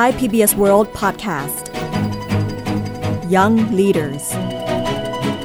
[0.00, 1.64] Thai PBS World Podcast
[3.34, 4.24] Young Leaders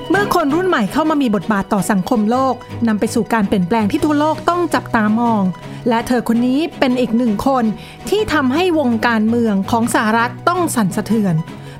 [0.09, 2.55] เมื่อคนรุ่นใหม่เข้ามามีบทบาทต่อสังคมโลก
[2.87, 5.43] นำไปสู่การเปลี่ยนแปลงที่ทั่วโลกต้องจับตามอง
[5.89, 7.65] และเธอคนนี้เป็นอีกหนึ่งคน
[8.09, 11.35] ที่ทำให้วงการเมืองของสหรัฐต้องสั่นสะเทือน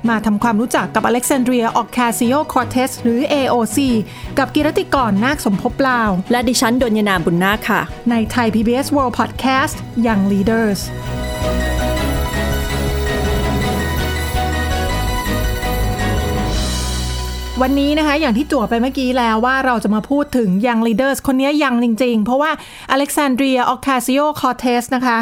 [0.08, 3.78] มาทำความรู้จักกับอเล็กซานเดรียโอคาซิโอคอร์เทซหรือ AOC
[4.38, 7.80] กับกิรติกรนาคสมภพลาว และดิฉันดนยนาบุญนาคค่ะ
[8.10, 9.74] ในไทย PBS World Podcast
[10.06, 10.82] Young Leaders
[17.60, 22.50] วันนี้นะคะอย่างที่จั่วไปเมื่อกี้แล้วว่าเราจะมาพูดถึงยัง leaders คนนี้ยังจริง ๆ เพราะว่า
[22.90, 25.18] อเล็กซานเดรียโอคาซิโอคอร์เทซนะคะ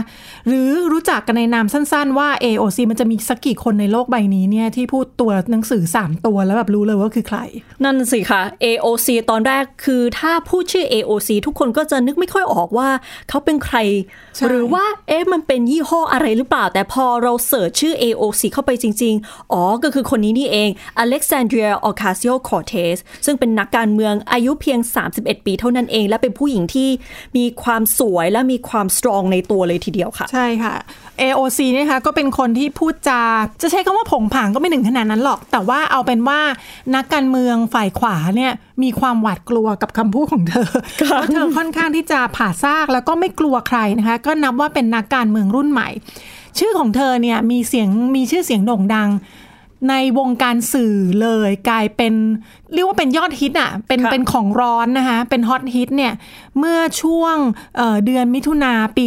[0.47, 7.39] หรือรู้จักกันในนามสั้นๆ ว่า AOC มันจะมีสักกี่คนในโลกใบนี้เนี่ยที่พูดตัวหนังสือ 3 ตัวแล้วแบบรู้เลยว่าคือใคร
[7.85, 12.89] นั่นสิค่ะ AOC ตอนแรกคือถ้าพูดชื่อ AOC ทุกคนก็จะนึกไม่ค่อยออกว่า
[13.29, 13.77] เขาเป็นใคร
[14.37, 20.70] ใช่หรือว่าเอ๊ะมันเป็นยี่ห้ออะไรหรือเปล่า แต่พอเราเสิร์ชชื่อ AOC เข้าไปจริง ๆ อ๋อ ก็คือคนนี้นี่เอง
[21.03, 24.79] Alexandria Ocasio-Cortez ซึ่งเป็นนักการเมืองอายุเพียง
[25.14, 26.89] 31 ปีเท่านั้นเอง และเป็นผู้หญิงที่
[27.36, 30.75] มีความสวยและมีความสตรองในตัวเลยทีเดียวค่ะใช่ค่ะ
[31.20, 33.23] AOC เนี่ยนะคะก็เป็นคนที่พูดจา
[33.62, 36.41] จะใช้คำว่าผงผางก็ไม่ถึงขนาดนั้นหรอก แต่ว่าเอาเป็นว่า
[36.95, 45.89] นักการเมืองฝ่ายขวาเนี่ยมีความหวาดกลัวกับคำพูดของเธอเพราะเธอค่อนข้างที่จะผ่าซากแล้วก็ไม่กลัวใครนะคะ ก็นับว่าเป็นนักการเมืองรุ่นใหม่
[46.58, 49.08] ชื่อของเธอเนี่ยมีเสียงมีชื่อเสียงโด่งดัง
[49.89, 52.14] ในวงการสื่อเลยกลายเป็น
[52.75, 56.12] เรียกว่าเป็นยอดฮิตอะเป็นค่ะเป็นของร้อนนะคะ เป็นฮอตฮิตเนี่ย
[56.59, 57.36] เมื่อช่วง
[57.77, 59.05] เอ่อเดือนมิถุนาปี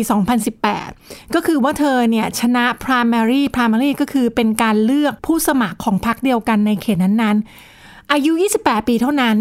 [0.66, 9.38] 2018 ก็คือว่าเธอเนี่ยชนะ primary primary ก็คือเป็นการเลือกผู้สมัครของพรรคเดียวกันในเขตนั้นๆ อายุ 28 ปีเท่านั้น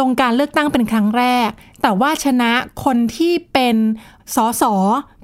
[0.00, 1.50] ลงการเลือกตั้งเป็นครั้งแรก
[1.82, 2.52] แต่ว่าชนะ
[2.84, 3.76] คนที่เป็น
[4.34, 4.62] สส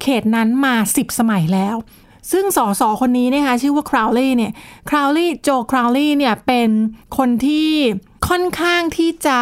[0.03, 1.77] เขตนั้นมา 10 สมัยแล้ว
[2.33, 4.53] ซึ่งสสคนนี้นะคะชื่อว่าคราวลีเนี่ย
[4.91, 6.69] คราวลีโจคราวลีเนี่ยเป็น
[7.19, 7.71] คนที่
[8.29, 9.39] ค่อนข้างที่จะ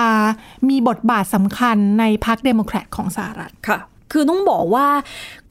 [0.68, 3.80] มีบทบาทสำคัญในพรรคเดโมแครตของสหรัฐค่ะ
[4.12, 4.88] คือต้องบอกว่า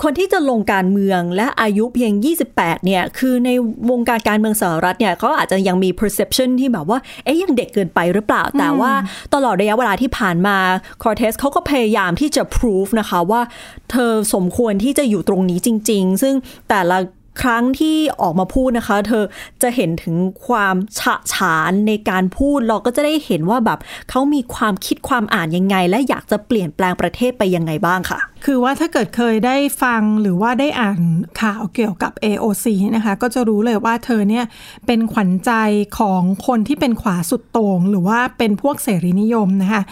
[0.04, 2.12] คนที่จะลงการเมืองและอายุเพียง
[2.50, 3.50] 28 เนี่ย คือใน
[3.90, 8.92] วงการการเมืองสหรัฐเนี่ยเขาอาจจะยังมี perception ที่แบบว่า เอ๊ยยังเด็กเกินไปหรือเปล่า แต่ว่า
[9.34, 10.58] ตลอดระยะเวลาที่ผ่านมา
[11.04, 13.42] คอร์เทสเขาก็พยายามที่จะ prove นะคะว่า
[13.92, 16.36] เธอสมควรที่จะอยู่ตรงนี้จริง ๆ ซึ่ง
[16.70, 16.98] แต่ละ
[17.42, 19.24] ครั้งที่ออกมาพูดนะคะ เธอ
[19.62, 20.16] จะเห็นถึง
[20.48, 31.00] ความฉะฉานในการพูดเราก็จะได้เห็นว่าแบบเขามีความคิดความอ่านยังไง และอยากจะเปลี่ยนแปลงประเทศไปยังไงบ้างค่ะ คือว่าถ้าเกิดเคยได้ฟังหรือว่าได้อ่าน
[31.42, 32.66] ข่าวเกี่ยวกับ AOC
[32.96, 34.46] นะคะ ก็จะรู้เลยว่าเธอเนี่ย
[34.86, 35.52] เป็นขวัญใจ
[36.00, 39.84] ของคนที่เป็นขวาสุดโต่งหรือว่าเป็นพวกเสรีนิยมนะคะ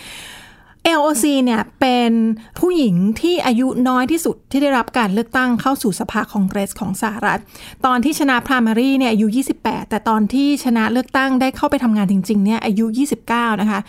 [0.87, 2.11] AOC เนี่ยเป็น
[2.59, 7.39] ผู้หญิงที่อายุน้อยที่สุดที่ได้รับการเลือกตั้งเข้าสู่สภาคองเกรสของสหรัฐ
[7.85, 9.27] ตอนที่ชนะ primary เนี่ยอายุ
[9.59, 12.85] 28 แต่ตอนที่ชนะเลือกตั้งได้เข้าไปทำงานจริงๆเนี่ยอายุ
[13.25, 13.79] 29 นะคะ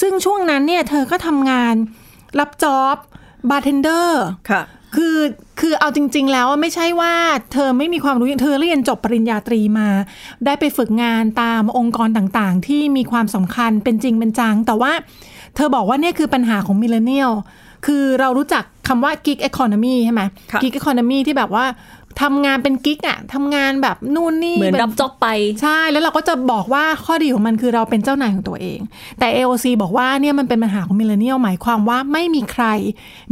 [0.00, 1.74] ซึ่งช่วงนั้นเนี่ยเธอก็ทำงาน
[2.38, 2.96] รับจ็อบ
[3.50, 4.62] บาร์เทนเดอร์ค่ะ
[4.96, 5.18] คือ
[5.60, 7.14] คือเอาจริง ๆ แล้วไม่ใช่ว่า
[7.52, 9.88] เธอไม่มีความรู้เธอเรียนจบปริญญาตรีมา
[10.44, 14.92] ได้ไปฝึกงานตามองค์กรต่างๆ ที่มีความสำคัญเป็นจริงเป็นจังแต่ว่า
[15.56, 17.32] เธอบอกว่าเนี่ยคือปัญหาของ millennial
[17.86, 20.22] คือเรารู้จักคำว่า gig economy ใช่ไหม
[20.52, 21.64] ค่ะ gig economy ที่แบบว่า
[22.22, 25.26] ทำงานเป็น gig อะทำงานแบบนู่นนี่เหมือนแบบรับจ็อบไป
[25.62, 28.78] ใช่แล้วเราก็จะบอกว่าข้อดีของมันคือเราเป็นเจ้านายของตัวเอง
[29.18, 32.64] แต่ AOC บอกว่าเนี่ยมันเป็นปัญหาของ millennial หมายความว่าไม่มีใคร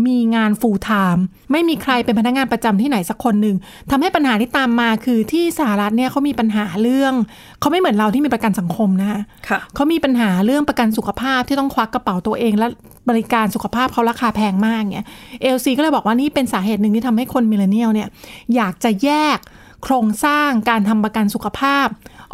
[0.07, 1.21] มีงาน full time
[1.53, 3.57] ไม่มีใครเป็นพนักงานประจำที่ไหนสักคนหนึ่ง
[3.91, 7.15] ทำให้ปัญหาที่ตามมาคือที่สหรัฐเนี่ยเขามีปัญหาเรื่อง
[7.61, 12.67] เขาไม่เหมือนเราที่มีประกันสังคมนะคะค่ะเขามีปัญหาเรื่องประกันสุขภาพที่ต้องควักกระเป๋าตัวเอง และ
[13.11, 15.07] บริการสุขภาพเขาราคาแพงมากเนี่ย
[15.43, 18.09] AOC ก็เลยบอกว่านี่เป็นสาเหตุหนึ่งที่ทำให้คน millennial เนี่ย
[18.57, 19.39] อยากจะแยก
[19.83, 21.87] โครงสร้างการทำประกันสุขภาพ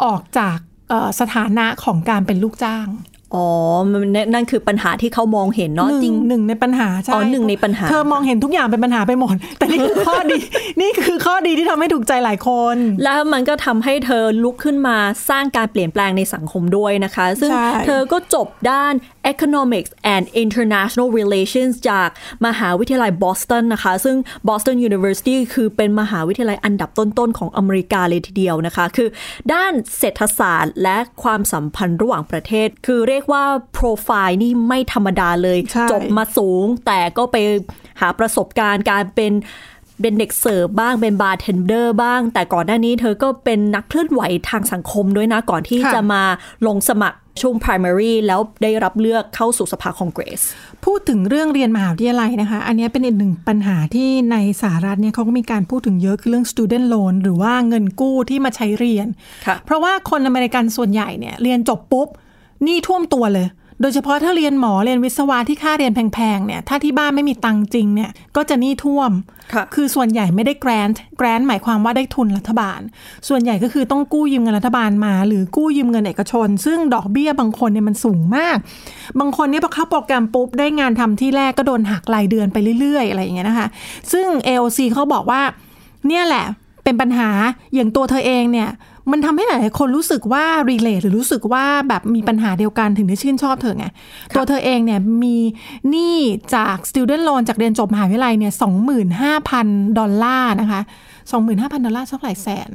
[0.03, 0.57] ออกจาก
[0.89, 2.87] เอ่อสถานะของการเป็นลูกจ้าง
[3.35, 3.47] อ๋อ
[3.91, 10.39] มันนั่นคือปัญหาที่เขามองเห็นเนาะหจรินึ่งงหนึ่งในปัญหาใช่อ๋อหนึ่งในปัญหา เธอมองเห็นทุกอย่างเป็นปัญหาไปหมด แต่นี่คือข้อดี
[10.81, 14.97] นี่คือข้อดีที่ทำให้ถูกใจหลายคน แล้วมันก็ทำให้เธอลุกขึ้นมา
[15.29, 18.93] สร้างการเปลี่ยนแปลงในสังคมด้วยนะคะ ซึ่งใช่เธอก็จบด้าน
[19.31, 22.09] Economics and International Relations จาก
[22.45, 29.09] มหาวิทยาลัยบอสตันนะคะ ซึ่ง Boston University คือเป็นมหาวิทยาลัยอันดับต้นๆ ของอเมริกาเลยทีเดียวนะคะ คือ
[29.53, 37.37] ด้านเศรษฐศาสตร์และความสัมพันธ์ระหว่างประเทศ คือเรียกว่าโปรไฟล์นี่ไม่ธรรมดาเลยใช่จบมาสูง แต่ก็ไป
[38.01, 39.33] หาประสบการณ์การเป็น
[40.01, 46.23] เป็นเด็กเสิร์ฟบ้างเป็นบาร์เทนเดอร์บ้าง แต่ก่อนหน้านี้เธอก็เป็นนักเคลื่อนไหวทางสังคมด้วยนะ ก่อนที่ค่ะจะมา
[46.67, 50.41] ลงสมัคร ช่วง primary แล้วได้รับเลือกเข้าสู่สภาคองเกรส
[50.85, 59.07] พูดถึงเรื่องเรียนมหาวิทยาลัยนะคะ อันนี้เป็นอีกหนึ่งปัญหาที่ในสหรัฐเนี่ยเขาก็มีการพูดถึงเยอะคือเรื่อง student loan หรือว่าเงินกู้ที่มาใช้เรียน
[59.47, 62.07] ค่ะเพราะว่าคนอเมริกันส่วนใหญ่เนี่ยเรียนจบปุ๊บ
[62.63, 63.47] หนี่ท่วมตัวเลย
[63.81, 69.11] โดยเฉพาะถ้าเรียนหมอเรียนวิศวะที่ค่าเรียนแพงๆเนี่ยถ้าที่บ้านไม่มีตังค์จริงเนี่ยก็จะหนี้ท่วม
[69.53, 72.79] ค่ะคือส่วนใหญ่ไม่ได้แกรนต์แกรนต์หมายความว่าได้ทุนรัฐบาล
[73.27, 78.57] ส่วนใหญ่ก็คือต้องกู้ยืมเงินรัฐบาลมา หรือกู้ยืมเงินเอกชน ซึ่งดอกเบี้ยบางคนเนี่ยมันสูงมาก
[79.19, 83.67] บางคนเนี่ยพอเข้าโปรแกรมปุ๊บได้งานทำที่แรกก็โดนหักรายเดือนไปเรื่อยๆ อะไรอย่างเงี้ยนะคะ
[84.11, 85.41] ซึ่ง AOC เขาบอกว่า
[86.07, 86.45] เนี่ยแหละ
[86.91, 87.29] เป็นปัญหา
[87.75, 88.69] อย่างตัวเธอเองเนี่ย
[89.11, 93.85] มันทำให้หลายๆคนรู้สึกว่า relate หรือรู้สึกว่าแบบมีปัญหาเดียวกันถึงได้ชื่นชอบเธอไง
[94.35, 95.37] ตัวเธอเองเนี่ยมี
[95.89, 96.17] หนี้
[96.55, 98.53] จาก student loan จากเรียนจบมหาวิทยาลัยเนี่ย
[99.25, 100.81] 25,000ดอลลาร์นะคะ
[101.33, 102.71] 25,000ดอลลาร์เท่าไหร่แสน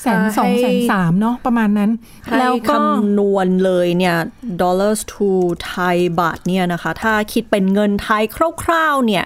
[0.00, 1.90] แสนสองแสนสามเนาะประมาณนั้น
[2.24, 4.16] ให้แล้วก็คำนวณเลยเนี่ย
[4.62, 5.30] dollars to
[5.66, 8.22] ไทยบาทเนี่ยนะคะ ถ้าคิดเป็นเงินไทย
[8.62, 9.24] คร่าวๆเนี่ย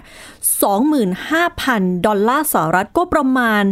[0.83, 3.63] 25,000 ดอลลาร์สหรัฐก็ประมาณ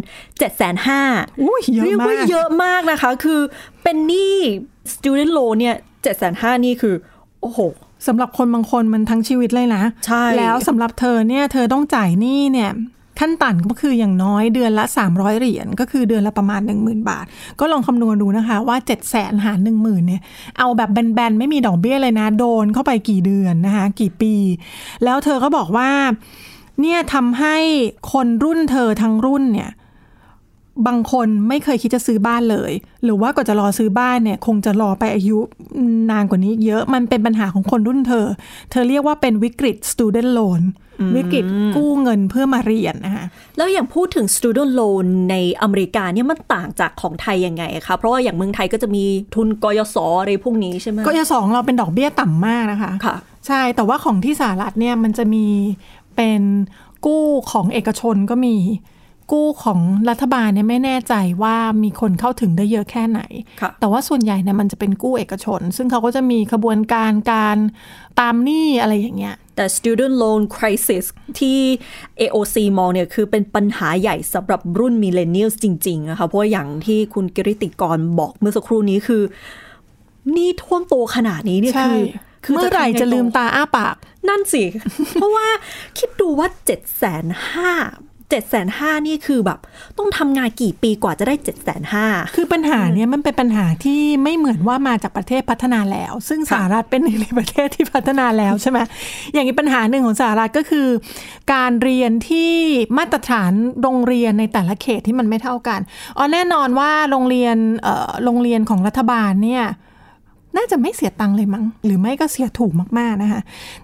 [0.66, 3.40] 7,500อุ้ยเยอะเรียกมาว่ากเยอะมากนะคะ คือ
[3.82, 4.36] เป็นหนี้
[4.92, 5.76] student loan เนี่ย
[6.20, 6.94] 7,500นี่คือ
[7.40, 7.58] โอ้โห
[8.06, 12.70] สำหรับคนบางคนมันทั้งชีวิตเลยนะ ใช่ แล้วสำหรับเธอเนี่ย เธอต้องจ่ายหนี้เนี่ย
[13.20, 17.24] ขั้นต่ำก็คืออย่างน้อยเดือนละ 300 เหรียญก็คือเดือนละประมาณ 10,000 บาท
[17.60, 20.22] ก็ลองคำนวณดูนะคะว่า7 0 0 0 0หาร10,000เนี่ย
[20.58, 24.34] เอาแบบแบนๆ ไม่มีดอกเบี้ยเลยนะ โดนเข้าไปกี่เดือนนะคะ กี่ปี
[25.04, 25.90] แล้วเธอก็บอกว่า
[26.80, 27.56] เนี่ยทำให้
[28.12, 29.70] คนรุ่นเธอทั้งรุ่นเนี่ย
[30.86, 32.72] บางคนไม่เคยคิดจะซื้อบ้านเลย
[33.04, 35.38] หรือว่าก็จะรอซื้อบ้านเนี่ยคงจะรอไปอายุ
[36.10, 38.26] นานกว่านี้เยอะมันเป็นปัญหาของคนรุ่นเธอ
[38.70, 40.62] เธอเรียกว่าเป็นวิกฤต student loan
[41.16, 41.44] วิกฤต
[41.76, 43.24] กู้เงินเพื่อมาเรียนนะคะ
[43.56, 49.04] แล้วอย่างพูดถึง student loan ในอเมริกาเนี่ยมันต่างจากของไทยยังไงคะเพราะว่าอย่างเมืองไทยก็จะมี
[49.34, 53.16] ทุนกยศอะไรพวกนี้ใช่ไหมก็ยสองเราเป็นดอกเบี้ยต่ำมากนะคะค่ะ
[53.46, 55.46] ใช่แต่ว่าของที่สหรัฐเนี่ยมันจะมี
[56.16, 56.42] เป็น
[57.06, 58.54] กู้ของเอกชนก็มี
[59.32, 59.80] กู้ของ
[60.10, 63.20] รัฐบาลเนี่ยไม่แน่ใจว่ามีคนเข้าถึงได้เยอะแค่ไหน
[63.60, 67.56] ค่ะแต่ว่าส่วนใหญ่เนี่ยมันจะเป็นกู้เอกชน ซึ่งเขาก็จะมีขบวนการการ
[68.20, 71.04] ตามหนี้อะไรอย่างเงี้ย แต่ student loan crisis
[71.38, 71.60] ที่
[72.20, 79.22] AOC มองเนี่ยคือเป็นปัญหาใหญ่สำหรับรุ่น millennials จริงๆนะคะเพราะว่าอย่างที่คุณกิริติกรบอกเมื่อสักครู่นี้คือ
[80.32, 81.90] หนี่ท่วมตัวขนาดนี้เนี่ยใช่
[82.44, 83.96] คือเมื่อไหร่ทำงจะลืมต่อตาอ้าปาก
[84.28, 84.64] นั่นสิ
[85.12, 85.48] เพราะว่า
[85.98, 87.72] คิดดูว่าเจ็ดแสนห้า
[88.30, 89.58] เจ็ดแสนห้านี่คือแบบ
[89.98, 98.78] ต้องทำงานกี่ปีกว่าจะได้เจ็ดแสนห้าคือปัญหาเนี้ยมันเป็นปัญหาที่ไม่เหมือนว่ามาจากประเทศพัฒนาแล้ว ซึ่งสหรัฐเป็นหนึ่งในประเทศที่พัฒนาแล้วใช่ไหม
[99.32, 100.88] อย่างนี้ปัญหาหนึ่งของสหรัฐก็คือ
[101.52, 102.52] การเรียนที่
[102.98, 103.52] มาตรฐาน
[103.82, 105.80] โรงเรียนในแต่ละเขตที่มันไม่เท่ากัน
[106.16, 109.64] อ๋อแน่นอนว่าโรงเรียนเอ่อโรงเรียนของรัฐบาลเนี่ย
[110.56, 113.40] น่าจะไม่เสียตังค์เลยมั้งหรือไม่ก็เสียถูกมากๆนะคะ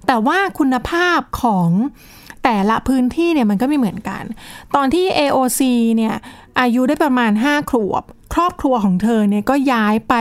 [0.06, 1.68] แต่ว่าคุณภาพของ
[2.44, 4.22] แต่ละพื้นที่เนี่ยมันก็ไม่เหมือนกัน
[4.74, 5.60] ตอนที่ AOC
[5.96, 6.14] เนี่ย
[6.60, 8.04] อายุได้ประมาณ 5 ขวบ
[8.34, 10.14] ครอบครัวของเธอเนี่ยก็ย้ายไป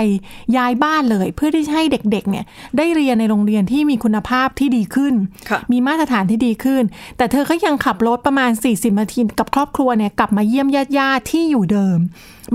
[0.57, 2.45] ย้ายบ้านเลย เพื่อที่จะให้เด็กๆเนี่ย
[2.77, 5.13] ได้เรียนในโรงเรียนที่มีคุณภาพที่ดีขึ้น
[5.49, 6.83] ค่ะมีมาตรฐานที่ดีขึ้น
[7.17, 11.99] แต่เธอก็ยังขับรถประมาณ 40นาทีกับครอบครัวเนี่ยกลับมาเยี่ยมญาติๆที่อยู่เดิม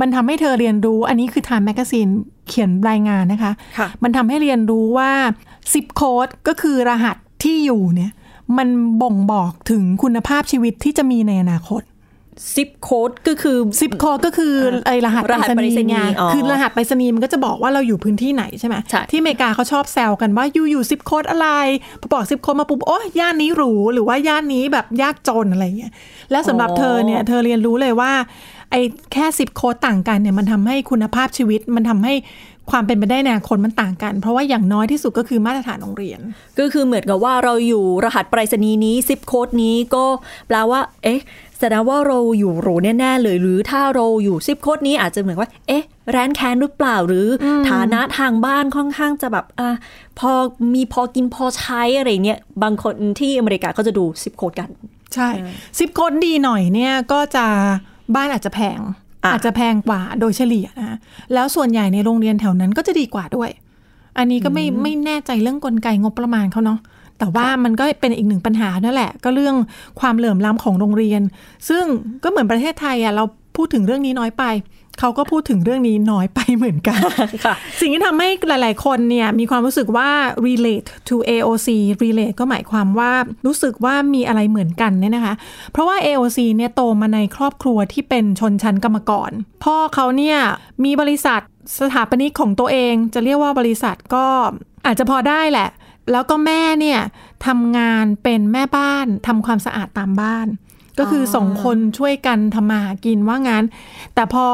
[0.00, 2.12] มันทำให้เธอเรียนรู้อันนี้คือ Time Magazine
[2.48, 5.10] เขียนรายงานนะคะค่ะมันทำให้เรียนรู้ว่า
[5.72, 8.12] ซิปโค้ดก็คือรหัสที่อยู่เนี่ย
[8.58, 8.68] มัน
[9.02, 11.82] บ่งบอกถึงคุณภาพชีวิตที่จะมีในอนาคต
[12.54, 14.52] ซิปโค้ดก็คือซิปโค้ดก็คือ
[14.86, 21.48] ไอรหัสรหัสไปรษณีย์ไงอ๋อคือรหัสไปรษณีย์มันก็จะบอกว่าเราอยู่พื้นที่ไหนใช่ไหมใช่ที่อเมริกาเขาชอบแซวกันว่าอยู่อยู่ซิปโค้ดอะไร
[22.00, 25.92] พอบอกซิปโค้ดมาปุ๊บโอ้ย่านนี้หรูหรือว่าย่านนี้แบบยากจนอะไรเงี้ย
[26.30, 28.12] แล้วสำหรับเธอเนี่ยเธอเรียนรู้เลยว่า
[28.70, 28.80] ไอ้
[29.12, 32.14] แค่ซิปโค้ดต่างกันเนี่ยมันทำให้คุณภาพชีวิตมันทำให้
[32.70, 36.20] ความเป็นไปได้ในอนาคตมันต่างกัน เพราะว่าอย่างน้อยที่สุดก็คือมาตรฐานโรงเรียน
[36.58, 40.04] ก็คือเหมือนกับว่าเราอยู่รหัสไปรษณีย์นี้ซิปโค้ดนี้ก็
[40.48, 41.20] แปลว่า เอ๊ะ
[41.60, 49.68] แสดงว่าเราอยู่หรูแน่ๆเลย หรือถ้าเราอยู่ซิปโค้ดนี้อาจจะเหมือนว่า เอ๊ะแรนแคนหรือเปล่าหรืออฐานะทางบ้านค่อนข้างจะแบบอะ
[50.18, 50.30] พอ
[50.74, 54.70] มีพอกินพอใช้อะไรเงี้ยบางคนที่อเมริกาก็จะดูซิปโค้ดกัน
[55.14, 55.28] ใช่
[55.78, 57.46] ซิปโค้ดดีหน่อยเนี่ยก็จะ
[58.14, 58.80] บ้านอาจจะแพง
[59.26, 60.98] อะอาจจะแพงกว่าโดยเฉลี่ยนะ
[61.34, 63.50] แล้วส่วนใหญ่ในโรงเรียนแถวนั้นก็จะดีกว่าด้วย
[64.18, 66.78] อันนี้ก็ไม่ไม่แน่ใจเรื่องกลไกงบประมาณเขาเนาะ
[67.18, 69.56] แต่ว่ามันก็เป็นอีกหนึ่งปัญหานั่นแหละ ก็เรื่อง
[70.00, 71.22] ความเหลื่อมล้ำของโรงเรียน
[71.68, 71.84] ซึ่ง
[72.22, 73.24] ก็เหมือนประเทศไทยอะเรา
[73.56, 74.44] พูดถึงเรื่องนี้น้อยไป
[75.00, 77.00] เขาก็พูดถึงเรื่องนี้น้อยไปเหมือนกัน
[77.44, 80.10] ค่ะสิ่งที่ทำให้หลาย ๆ คนเนี่ยมีความรู้สึกว่า
[80.46, 81.68] relate to AOC
[82.02, 83.12] relate ก็หมายความว่า
[83.46, 85.34] รู้สึกว่ามีอะไรเหมือนกันเนี่ยนะคะ
[85.72, 89.30] เพราะว่า AOC เนี่ยโตมาในครอบครัวที่เป็นชนชั้นกรรมกร
[89.64, 90.38] พ่อเขาเนี่ย
[90.84, 91.40] มีบริษัท
[91.80, 94.26] สถาปนิกของตัวเองจะเรียกว่าบริษัทก็
[94.86, 95.68] อาจจะพอได้แหละ
[96.12, 97.00] แล้วก็แม่เนี่ย
[97.46, 100.46] ทำงานเป็นแม่บ้านทำความสะอาดตามบ้าน
[100.98, 103.64] ก็คือสองคนช่วยกันทำมาหากินว่างั้น
[104.14, 104.46] แต่พอ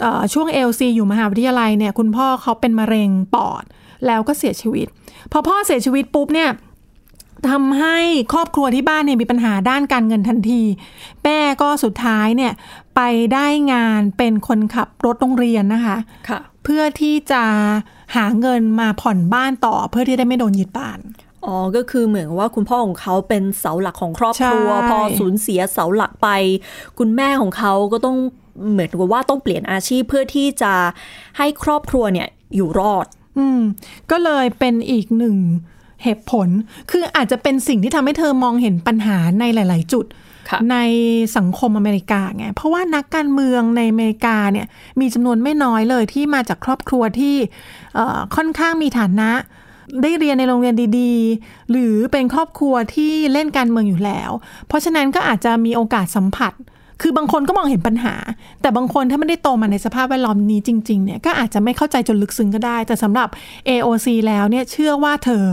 [0.00, 3.64] เออช่วง LC อยู่มหาวิทยาลัยเนี่ย คุณพ่อเขาเป็นมะเร็งปอด
[4.06, 4.86] แล้วก็เสียชีวิต
[5.32, 6.50] พอพ่อเสียชีวิตปุ๊บเนี่ย
[7.50, 7.98] ทำให้
[8.32, 10.62] ครอบครัวที่บ้านเนี่ยมีปัญหาด้านการเงินทันที
[11.22, 12.52] แม่ก็สุดท้ายเนี่ย
[12.96, 13.00] ไป
[13.32, 15.96] ได้งานเป็นคนขับรถโรงเรียนนะคะ
[16.28, 17.42] ค่ะเพื่อที่จะ
[18.16, 20.98] หาเงินมาผ่อนบ้านต่อเพื่อที่ได้ไม่โดนยึดบ้าน
[21.46, 26.28] อ๋อ ก็คือเหมือนว่าคุณพ่อของเขาเป็นเสาหลักของครอบครัวใช่พอสูญเสียเสาหลักไป
[26.98, 28.16] คุณแม่ของเขาก็ต้อง
[28.72, 30.72] เหมือนกับว่าต้องเปลี่ยนอาชีพเพื่อที่จะ
[31.38, 33.06] ให้ครอบครัวเนี่ยอยู่รอด
[33.38, 33.60] อืม
[34.10, 35.36] ก็เลยเป็นอีกหนึ่ง
[36.04, 36.48] เหตุผล
[36.90, 40.06] คืออาจจะเป็นสิ่งที่ทำให้เธอมองเห็นปัญหาในหลาย ๆ จุด
[40.50, 40.76] ค่ะใน
[41.36, 44.66] สังคมอเมริกาไง เพราะว่านักการเมืองในอเมริกาเนี่ย
[45.00, 47.36] มีจำนวนไม่น้อยเลยที่มาจากครอบครัวที่
[47.94, 49.30] เอ่อค่อนข้างมีฐานะ
[50.02, 54.30] ได้เรียนในโรงเรียนดีๆ หรือเป็นครอบครัวที่เล่นการเมืองอยู่แล้ว
[54.68, 56.52] เพราะฉะนั้นก็อาจจะมีโอกาสสัมผัส
[57.02, 58.14] คือบางคนก็มองเห็นปัญหา
[58.60, 63.28] แต่บางคนถ้าไม่ได้โตมาในสภาพแวดล้อมนี้จริงๆเนี่ยก็อาจจะไม่เข้าใจจนลึกซึ้งก็ได้ แต่สำหรับ
[63.68, 65.44] AOC แล้วเนี่ยเชื่อว่าเธอ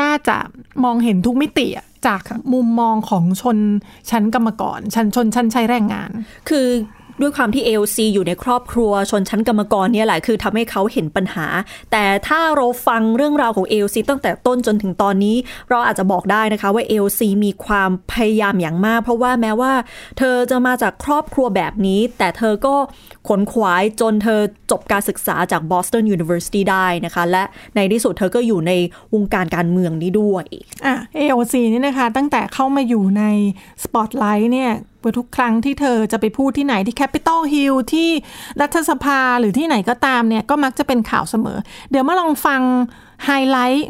[0.00, 0.36] น่าจะ
[0.84, 1.68] มองเห็นทุกมิติ
[2.06, 3.58] จากมุมมองของชน
[4.10, 6.10] ชั้นกรรมกรชั้นชนชั้นใช้แรงงาน
[6.48, 6.66] คือ
[7.22, 11.46] ด้วยความที่ AOC อยู่ในครอบครัวชนชั้นกรรมกรเนี่ยแหละคือทำให้เขาเห็นปัญหา
[11.92, 15.36] แต่ถ้าเราฟังเรื่องราวของ AOC ตั้งแต่ต้นจนถึงตอนนี้
[15.70, 19.72] เราอาจจะบอกได้นะคะว่า AOC มีความพยายามอย่างมาก เพราะว่าแม้ว่า
[20.18, 22.74] เธอจะมาจากครอบครัวแบบนี้ แต่เธอก็
[23.28, 27.44] ขวนขวายจนเธอจบการศึกษาจาก Boston University ได้นะคะ และ
[27.76, 28.72] ในที่สุดเธอก็อยู่ใน
[29.14, 30.44] วงการการเมืองนี้ด้วย
[30.84, 33.24] อะ AOC นี่นะคะ ตั้งแต่เข้ามาอยู่ใน
[33.82, 34.54] สปอตไลท์
[35.02, 38.08] เมื่อทุกครั้งที่เธอจะไปพูดที่ไหนที่ Capitol Hill ที่
[38.60, 41.58] รัฐสภาหรือที่ไหนก็ตามเนี่ย ก็มักจะเป็นข่าวเสมอ
[41.90, 42.60] เดี๋ยวมาลองฟัง
[43.24, 43.88] ไฮไลท์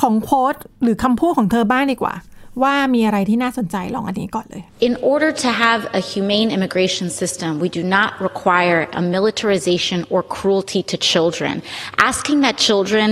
[0.00, 2.14] ของโค้ดหรือคำพูดของเธอบ้างดีกว่า
[2.63, 9.99] ว่ามีอะไรที่น่าสนใจลองอันนี้ก่อนเลย In order to have a humane immigration system, we do not require a militarization
[10.13, 11.53] or cruelty to children.
[12.11, 13.07] Asking that children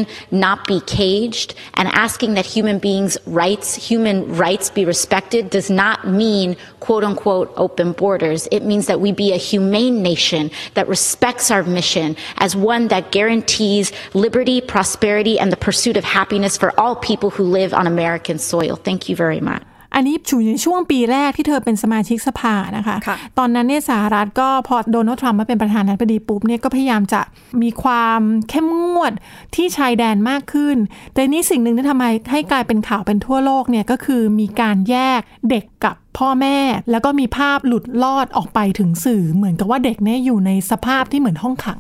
[0.45, 5.98] not be caged and asking that human beings' rights, human rights be respected does not
[6.24, 6.48] mean
[6.86, 8.41] quote unquote open borders.
[8.57, 12.10] It means that we be a humane nation that respects our mission
[12.45, 17.43] as one that guarantees liberty, prosperity, and the pursuit of happiness for all people who
[17.43, 18.75] live on American soil.
[18.75, 19.64] Thank you very much.
[19.95, 27.21] อันนี้อยู่ในช่วงปีแรกที่เธอเป็นสมาชิกสภานะคะค่ะตอนนั้นเนี่ยสหรัฐก็พอโดนัลด์ทรัมป์มาเป็นประธานาธิบดีปุ๊บเนี่ยก็พยายามจะ
[27.62, 29.12] มีความเข้มงวด
[29.54, 30.76] ที่ชายแดนมากขึ้น
[31.12, 36.59] แต่นี่สิ่งหนึ่งที่ทำให้ให้กลายเป็นข่าวเป็นทั่วโลกเนี่ยก็คือมีการแยกเด็กกับพ่อแม่
[36.90, 41.78] แล้วก็มีภาพหลุดลอดออกไปถึงสื่อเหมือนกับว่าเด็กเนี่ยอยู่ในสภาพที่เหมือนห้องขัง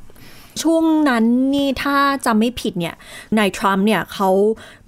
[0.62, 1.24] ช่วงนั้น
[1.54, 1.96] นี่ถ้า
[2.26, 2.94] จำไม่ผิดเนี่ย
[3.38, 4.30] นายทรัมป์เนี่ยเขา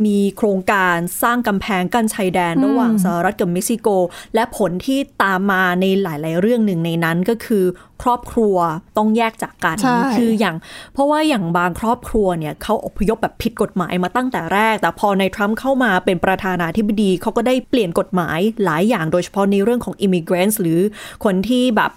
[0.04, 3.88] มีโครงการสร้างกำแพงกั้นชายแดนระหว่างสหรัฐกับเม็กซิโก
[4.34, 7.64] และผลที่ตามมาในหลาย ๆ เรื่องหนึ่งในนั้นก็คือ
[8.02, 8.56] ครอบครัว
[8.96, 10.56] ต้องแยกจากกันใช่คืออย่าง
[10.92, 20.80] เพราะว่าอย่างบางครอบครัวเนี่ยเขาอพยพแบบผิดกฎหมายมาตั้งแต่แรก แต่พอนายทรัมป์เข้ามาเป็นประธานาธิบดีเขาก็ได้เปลี่ยนกฎหมายหลายอย่างโดยเฉพาะในเรื่องของ immigrants หรือ
[21.24, 21.92] คนที่แบบ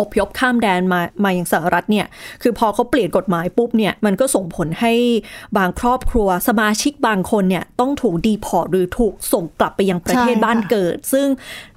[0.00, 2.06] อพยพข้ามแดนมามาอย่างสหรัฐเนี่ย
[2.42, 4.92] คือพอเขาเปลี่ยนกฎหมายปุ๊บเนี่ย มันก็ส่งผลให้
[5.56, 11.26] บางครอบครัวสมาชิกบางคนเนี่ย ต้องถูกดีพอร์ตหรือถูกส่งกลับไปยังประเทศใช่ค่ะบ้านเกิด ซึ่ง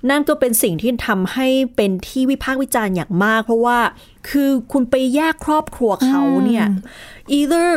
[0.10, 3.80] นั่นก็เป็นสิ่งที่ทำให้เป็นที่วิพากษ์วิจารณ์อย่างมาก เพราะว่า
[4.30, 6.66] คือคุณไปแยกครอบครัวเขาเนี่ย
[7.38, 7.68] either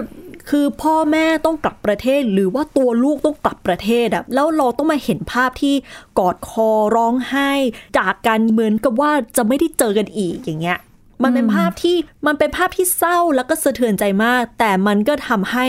[0.50, 5.74] คือพ่อแม่ต้องกลับประเทศหรือว่าตัวลูกต้องกลับประเทศอะแล้วเราต้องมาเห็นภาพที่
[6.18, 7.50] กอดคอร้องไห้
[7.98, 10.78] จากกันเหมือนกับว่าจะไม่ได้เจอกันอีกอย่างเงี้ย
[11.22, 15.66] มันเป็นภาพที่มันเป็นภาพที่เศร้าแล้วก็สะเทือนใจมาก แต่มันก็ทำให้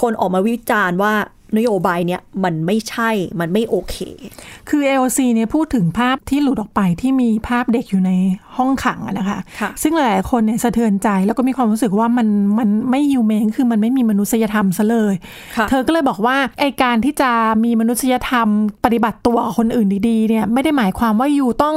[0.00, 1.14] คนออกมาวิจารณ์ว่า
[1.56, 3.10] นโยบายเนี้ยมันไม่ใช่
[3.40, 3.96] มันไม่โอเค
[4.68, 8.10] คือ AOC เนี่ยพูดถึงภาพที่หลุดออกไปที่มีภาพเด็กอยู่ใน
[8.56, 15.14] ห้องขังอะนะคะค่ะซึ่งหลายๆคนเนี่ยสะเทือนใจแล้วก็มีความรู้สึกว่ามันมันไม่ยูเมนคือมันไม่มีมนุษยธรรมซะเลย
[15.56, 17.30] ค่ะเธอก็เลยบอกว่าไอการที่จะ
[17.64, 18.48] มีมนุษยธรรม
[18.84, 21.76] ปฏิบัติตัวกับคนอื่นดีๆเนี่ยไม่ได้หมายความว่าอยู่ต้อง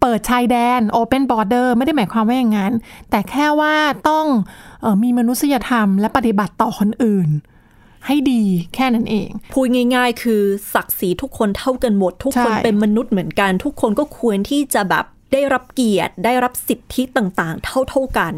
[0.00, 2.72] เปิดชายแดน Open Border ไม่ได้หมายความว่าอย่างนั้น
[3.10, 3.74] แต่แค่ว่า
[4.08, 4.26] ต้อง
[4.82, 7.30] เออมีมนุษยธรรมและปฏิบัติต่อคนอื่น
[8.06, 8.42] ให้ดี
[8.74, 10.42] แค่นั้นเอง พูดง่าย ๆ คือ
[10.74, 18.34] ศักดิ์ศรีทุกคนเท่ากันหมด ทุกคนใช่เป็นมนุษย์เหมือนกัน ทุกคนก็ควรที่จะแบบได้รับเกียรติได้รับสิทธิต่างๆ เท่าๆกัน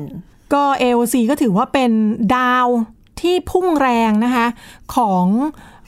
[0.52, 1.90] ก็ AOC ก็ถือว่าเป็น
[2.37, 2.66] ดาว
[3.21, 4.47] ที่พุ่งแรงนะคะ
[4.94, 5.26] ของ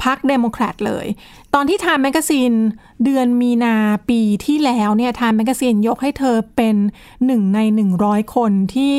[0.04, 1.06] พรรคเดโมแครตเลย
[1.54, 2.56] ตอนที่ Time Magazine
[3.04, 3.76] เดือนมีนา
[4.08, 6.76] ปีที่แล้วเนี่ย Time Magazine ยกให้เธอเป็น
[7.26, 7.58] หนึ่งใน
[7.96, 8.96] 100 คนที่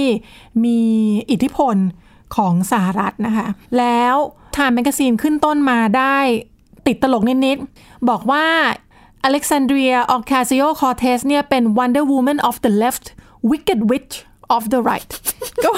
[0.64, 0.80] มี
[1.32, 1.76] อิทธิพล
[2.36, 4.16] ของสหรัฐนะคะ แล้ว
[4.56, 6.18] Time Magazine ขึ้นต้นมาได้
[6.88, 8.46] ติดตลกนิด ๆ บอกว่า
[9.28, 13.06] Alexandria Ocasio-Cortez เนี่ยเป็น Wonder Woman of the left
[13.52, 14.16] Wicked Witch
[14.56, 15.12] of the right
[15.64, 15.70] ก็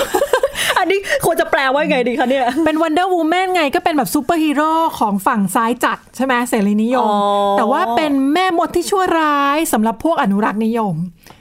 [0.77, 7.17] อันนี้ควรจะแปลว่าไงดีคะเนี่ย เป็น Wonder Woman ไงก็เป็นแบบซูเปอร์ฮีโร่ของฝั่งซ้ายจัดใช่ไหมเสรีนิยมอ๋อ
[7.57, 10.95] แต่ว่าเป็นแม่มดที่ชั่วร้ายสำหรับพวกอนุรักษ์นิยม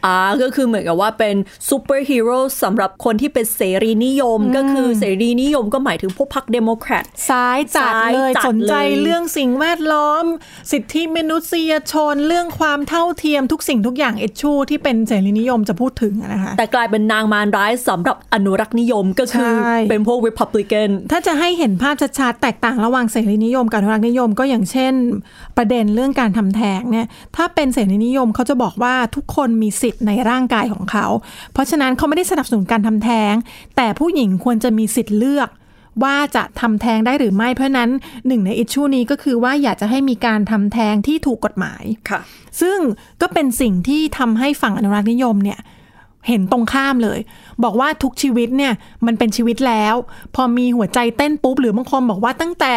[0.06, 1.36] อ่าก็คือเหมือนกับว่าเป็น
[1.68, 10.24] ซูเปอร์ฮีโร่สำหรับคนที่เป็นเสรีนิยม ก็คือเสรีนิยมก็หมายถึงพวกพรรคเดโมแครตซ้ายจัดซ้ายเลยจัดสนใจเลยเรื่องสิ่งแวดล้อม
[10.72, 24.94] สิทธิมนุษยชนเรื่องความเท่าเทียมทุกสิ่งทุกอย่าง issue ที่เป็นเสรีนิยมจะพูดถึงอะนะคะแต่กลายเป็นนางมารร้ายสำหรับอนุรักษ์นิยมก็คือใช่เป็นพวก Republican ถ้าจะให้เห็นภาพชัดๆแตกต่างระหว่างเสรีนิยมกับอนุรักษ์นิยม ก็อย่างเช่น
[25.56, 31.06] ประเด็นเรื่องการทำแท้งเนี่ยถ้าเป็นเสรีนิยมเขาจะบอกว่าทุกคนมีสิทธิ์ในร่างกายของเขา
[31.52, 33.34] เพราะฉะนั้นเขาไม่ได้สนับสนุนการทำแท้ง
[33.76, 35.48] แต่ผู้หญิงควรจะมีสิทธิ์เลือก
[36.02, 37.90] ว่าจะทำแท้งได้หรือไม่ เพราะฉะนั้น
[38.26, 42.20] หนึ่งในอิชชูนี้ก็คือว่าอยากจะให้มีการทำแท้งที่ถูกกฎหมายค่ะ
[42.60, 42.78] ซึ่ง
[43.20, 45.58] ก็เป็นสิ่งที่ทำให้ฝั่งอนุรักษ์นิยมเนี่ย
[46.28, 47.18] เห็นตรงข้ามเลย
[47.64, 48.72] บอกว่าทุกชีวิตเนี่ย
[49.06, 49.94] มันเป็นชีวิตแล้ว
[50.34, 52.74] พอมีหัวใจเต้นปุ๊บหรือบางคนบอกว่าตั้งแต่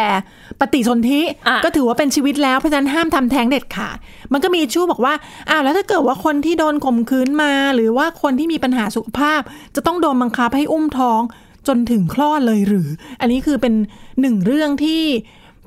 [0.59, 3.97] ปฏิสนธิอะก็ถือว่าเป็นชีวิตแล้วเพราะฉะนั้นห้ามทำแท้งเด็ดขาด
[4.33, 5.13] มันก็มีชู้บอกว่า
[5.49, 9.41] อ้าวแล้วถ้าเกิดว่าคนที่โดนข่มขืนมา หรือว่าคนที่มีปัญหาสุขภาพ
[9.75, 11.21] จะต้องโดนบังคับให้อุ้มท้อง
[11.67, 12.87] จนถึงคลอดเลยหรือ
[13.21, 13.73] อันนี้คือเป็น
[14.21, 15.03] หนึ่งเรื่องที่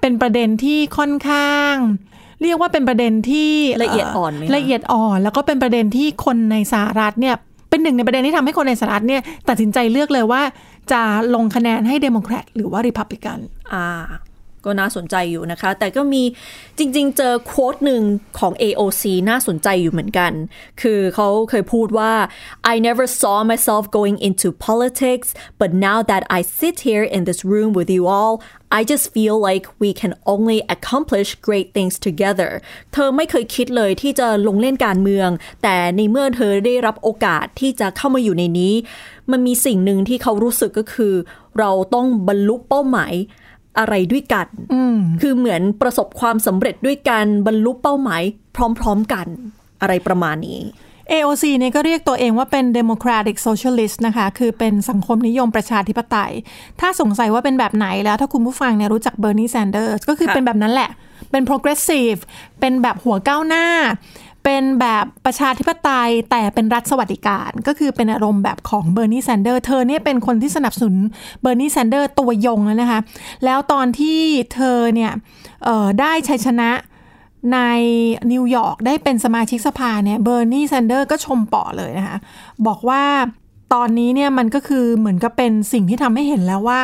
[0.00, 1.74] เป็นประเด็นที่ค่อนข้าง
[2.42, 3.52] เรียกว่าเป็นประเด็นที่
[3.84, 7.36] ละเอียดอ่อนไหมคะละเอียดอ่อน แล้วก็เป็นประเด็นที่คนในสหรัฐเนี่ย
[7.74, 10.42] เป็นหนึ่งในประเด็นที่ทำให้คนในสหรัฐเนี่ยตัดสินใจเลือกเลยว่า
[10.92, 11.02] จะ
[11.34, 13.38] ลงคะแนนให้เดโมแครตหรือว่าริพับลิกัน
[13.72, 13.84] อ่า
[14.64, 16.22] ก็น่าสนใจอยู่นะคะ แต่ก็มี
[16.78, 18.02] จริง ๆ เจอ quote หนึ่ง
[18.38, 20.32] ของ AOC น่าสนใจอยู่เหมือนกัน
[20.82, 22.12] คือเขาเคยพูดว่า
[22.72, 25.28] I never saw myself going into politics
[25.60, 28.34] but now that I sit here in this room with you all
[28.78, 32.50] I just feel like we can only accomplish great things together
[32.92, 35.28] เธอไม่เคยคิดเลยที่จะลงเล่นการเมือง
[35.62, 38.74] แต่ในเมื่อเธอได้รับโอกาสที่จะเข้ามาอยู่ในนี้
[39.30, 41.14] มันมีสิ่งหนึ่งที่เขารู้สึกก็คือ
[41.58, 43.14] เราต้องบรรลุเป้าหมาย
[43.78, 44.46] อะไรด้วยกัน
[45.20, 48.22] คือเหมือนประสบความสำเร็จด้วยกันบรรลุเป้าหมาย
[48.78, 49.26] พร้อมๆกัน
[49.80, 50.60] อะไรประมาณนี้
[51.10, 56.32] AOC เนี่ยก็เรียกตัวเองว่าเป็น Democratic Socialist นะคะ คือเป็นสังคมนิยมประชาธิปไตย
[56.80, 60.90] ถ้าสงสัยว่าเป็นแบบไหนแล้วถ้าคุณผู้ฟังเนี่ยรู้จัก Bernie Sanders ก็คือค่ะเป็นแบบนั้นแหละ
[61.30, 62.20] เป็น progressive
[62.60, 63.66] เป็นแบบหัวก้าวหน้า
[64.44, 70.96] เป็นแบบประชาธิปไตยแต่เป็นรัฐสวัสดิการ ก็คือเป็นอารมณ์แบบของ Bernie Sanders เธอเนี่ยเป็นคนที่สนับสนุน
[71.44, 73.00] Bernie Sanders ตัวยงแล้วนะคะ
[73.44, 74.18] แล้วตอนที่
[74.54, 75.12] เธอเนี่ย
[75.64, 76.70] เอ่อได้ชัยชนะ
[77.52, 77.58] ใน
[78.32, 82.16] นิวยอร์กได้เป็นสมาชิกสภาเนี่ยเบอร์นี s แซนเดอร์ก็ชมเปาะเลยนะคะ
[82.66, 83.02] บอกว่า
[83.74, 86.80] ตอนนี้เนี่ยมันก็คือเหมือนกับเป็นสิ่งที่ทำให้เห็นแล้วว่า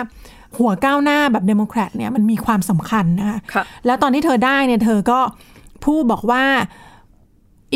[0.58, 5.20] หัวก้าวหน้าแบบเดโมแครตเนี่ยมันมีความสำคัญนะคะค่ะแล้วตอนที่เธอได้เนี่ยเธอก็
[5.84, 6.44] พูดบอกว่า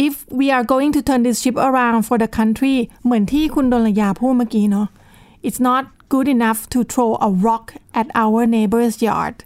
[0.07, 4.89] if we are going to turn this ship around for the country เหมือนที่คุณดลยาพูดเมื่อกี้เนาะ
[5.47, 7.67] it's not good enough to throw a rock
[8.01, 9.37] at our neighbor's yard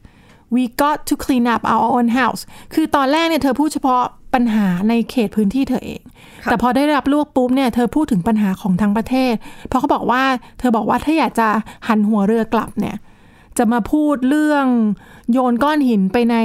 [0.55, 2.43] we got to clean up our own house
[2.75, 4.03] คือตอนแรกเนี่ยเธอพูดเฉพาะ
[4.35, 6.03] ปัญหาในเขตพื้นที่เธอเอง
[6.45, 9.35] แต่พอได้รับลูกปุ๊บเนี่ยเธอพูดถึงปัญหาของทั้งประเทศ
[9.69, 10.23] เพราะเขาบอกว่า
[10.59, 11.49] เธอบอกว่าถ้าอยากจะ
[11.89, 12.97] หันหัวเรือกลับเนี่ย
[13.59, 14.67] จะมาพูดเรื่อง
[15.33, 16.37] โยนก้อนหินไปใน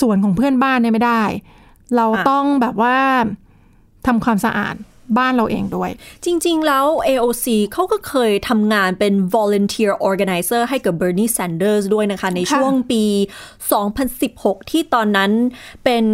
[0.00, 1.22] สวนของเพื่อนบ้านเนี่ยไม่ได้
[1.96, 2.96] เราอะต้องแบบว่า
[4.06, 4.76] ทำความสะอาด
[5.18, 5.90] บ้านเราเองด้วย
[6.24, 13.04] จริง ๆ แล้ว AOC เขาก็เคยทำงานเป็น volunteer organizer ให้กับ Bernie Sanders ด้วยนะคะ ในช่วงปี
[13.88, 15.30] 2016 ที่ตอนนั้น
[15.84, 16.04] เป็น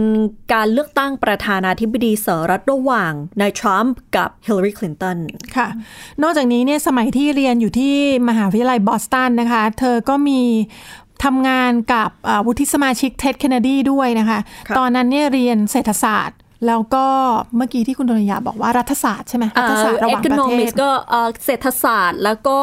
[0.52, 5.18] การเลือกตั้งประธานาธิบดีสหรัฐระหว่างนายทรัมป์กับ Hillary Clinton
[5.56, 5.68] ค่ะ
[6.22, 7.94] นอกจากนี้เนี่ยสมัยที่เรียนอยู่ที่
[8.28, 10.40] มหาวิทยาลัยบอสตันนะคะ เธอก็มี
[11.24, 17.06] ทำงานกับอ่าวุฒิสมาชิกเท็ดเคนเนดีด้วยนะคะค่ะตอนนั้นเนี่ยเรียนเศรษฐศาสตร์ แล้วก็
[17.56, 22.58] เมื่อกี้ที่คุณดลยาบอกว่ารัฐศาสตร์ใช่ไหมรัฐศาสตร์ระหว่างประเทศ Economics ก็เอ่อเศรษฐศาสตร์แล้วก็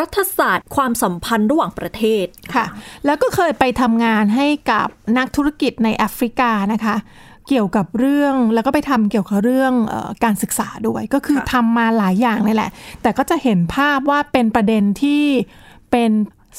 [0.00, 2.66] รัฐศาสตร์ความสัมพันธ์ระหว่างประเทศค่ะ
[3.06, 6.96] แล้วก็เคยไปทำงานให้กับนักธุรกิจในแอฟริกานะคะ
[7.48, 12.70] เกี่ยวกับเรื่องแล้วก็ไปทำเกี่ยวกับเรื่องเออการศึกษาด้วย ก็คือค่ะทำมาหลายอย่างเลยแหละ
[13.02, 15.22] แต่ก็จะเห็นภาพว่าเป็นประเด็นที่
[15.90, 16.10] เป็น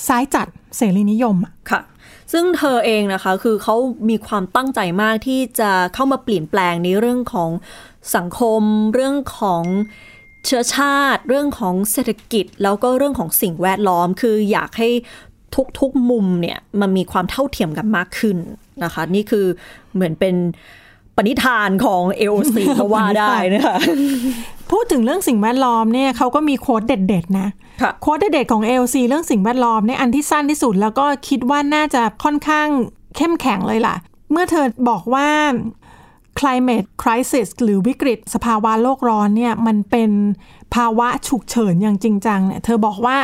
[0.08, 1.81] ซ้ายจัด เสรีนิยมอะค่ะ
[2.33, 3.75] ซึ่งเธอเองนะคะคือเขา
[4.09, 7.49] มีความตั้งใจมากที่จะเข้ามาเปลี่ยนแปลงในเรื่องของ
[8.15, 8.61] สังคม
[8.93, 9.63] เรื่องของ
[10.45, 14.89] เชื้อชาติ เรื่องของเศรษฐกิจ แล้วก็เรื่องของสิ่งแวดล้อม คืออยากให้
[15.79, 18.38] ทุกๆมุมเนี่ยมันมีความเท่าเทียมกันมากขึ้น
[18.83, 19.45] นะคะ นี่คือ
[19.93, 20.35] เหมือนเป็น
[21.15, 23.77] ปณิธานของ AOC ก็ว่าได้นะคะ
[24.71, 27.51] พูดถึงเรื่องสิ่งแวดล้อมเนี่ยเขาก็มีโค้ดเด็ด ๆ นะค่ะ
[28.01, 32.67] โค้ดเด็ดๆของ AOC เรื่องสิ่งแวดล้อมเนี่ยอันที่สั้นที่สุด แล้วก็คิดว่าน่าจะค่อนข้าง
[33.17, 33.95] เข้มแข็งเลยล่ะ
[34.31, 35.27] เมื่อเธอบอกว่า
[36.39, 40.11] climate crisis หรือวิกฤตสภาวะโลกร้อนเนี่ยมันเป็น
[40.75, 43.17] ภาวะฉุกเฉินอย่างจริงจังเนี่ยเธอบอกว่า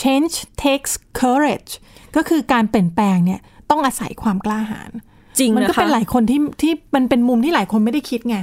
[0.00, 1.72] change takes courage
[2.16, 3.40] ก็คือการเปลี่ยนแปลงเนี่ย
[3.70, 4.90] ต้องอาศัยความกล้าหาญ
[5.38, 8.36] จริงมันนะก็คะเป็นหลายคนที่ที่มันเป็นมุมที่หลายคนไม่ได้คิดไง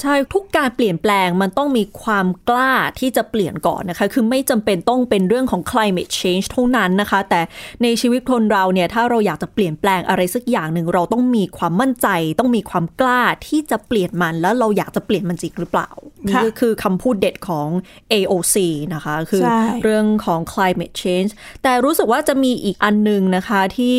[0.00, 7.40] ใช่ทุกการเปลี่ยนแปลงมันต้องมีความกล้าที่จะเปลี่ยนก่อนนะคะ คือไม่จำเป็นต้องเป็นเรื่องของ climate change เท่านั้นนะคะ แต่
[7.82, 12.08] ในชีวิตคนเราเนี่ยถ้าเราอยากจะเปลี่ยนแปลงอะไรสักอย่างหนึ่งเราต้องมีความมั่นใจ
[12.40, 15.90] ต้องมีความกล้าที่จะเปลี่ยนมันแล้วเราอยากจะเปลี่ยนมันจริงหรือเปล่า
[16.26, 17.68] นี่ก็คือคำพูดเด็ดของ
[18.12, 18.56] AOC
[18.94, 21.30] นะคะ คือใช่เรื่องของ climate change
[21.62, 23.96] แต่รู้สึกว่าจะมีอีกอันหนึงนะคะที่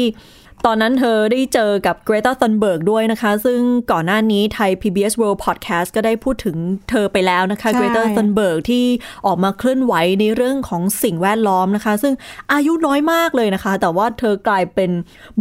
[0.67, 3.59] ตอนนั้นเธอได้เจอกับ Greta Thunberg ด้วยนะคะ ซึ่ง
[3.91, 6.57] ก่อนหน้านี้ไทย PBS World Podcast ก็ได้พูดถึง
[6.89, 8.85] เธอไปแล้วนะคะใช่ Greta Thunberg ที่
[9.25, 12.13] ออกมาเคลื่อนไหวในเรื่องของสิ่งแวดล้อมนะคะ ซึ่ง
[12.53, 14.91] อายุน้อยมากเลยนะคะ แต่ว่าเธอกลายเป็น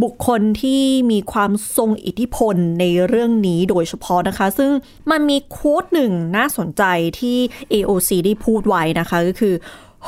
[0.03, 0.81] บุคคลที่
[1.11, 4.71] มีความทรงอิทธิพลในเรื่องนี้โดยเฉพาะนะคะ ซึ่ง
[5.11, 6.83] มันมีโค้ดหนึ่งน่าสนใจ
[7.19, 7.37] ที่
[7.73, 9.55] AOC ได้พูดไว้นะคะก็คือ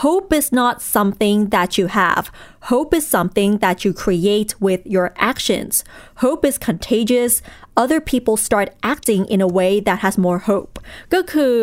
[0.02, 2.32] Hope is not something that you have.
[2.72, 5.84] Hope is something that you create with your actions.
[6.24, 7.42] Hope is contagious.
[7.82, 10.74] Other people start acting in a way that has more hope.
[11.14, 11.56] ก็คือ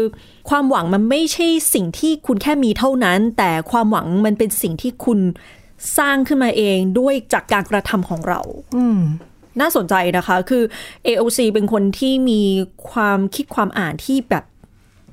[0.49, 5.21] ความหวังมันไม่ใช่สิ่งที่คุณแค่มีเท่านั้น แต่ความหวังมันเป็นสิ่งที่คุณ
[5.99, 8.41] สร้างขึ้นมาเองด้วยจากการกระทำของเรา
[9.61, 10.63] น่าสนใจนะคะ คือ
[11.07, 12.43] AOC เป็นคนที่มี
[12.91, 14.45] ความคิดความอ่านที่แบบ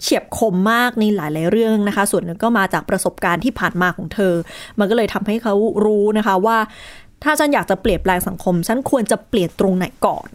[0.01, 4.33] เฉียบคมมากในหลาย ๆ เรื่องนะคะ ส่วนหนึ่งก็มาจากประสบการณ์ที่ผ่านมาของเธอ
[4.79, 5.53] มันก็เลยทำให้เขา
[5.85, 6.57] รู้นะคะว่า
[7.23, 10.29] ถ้าฉันอยากจะเปลี่ยนแปลงสังคม ฉันควรจะเปลี่ยนตรงไหนก่อน